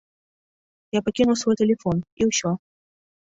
[0.97, 2.49] Я пакінуў свой тэлефон, і ўсё.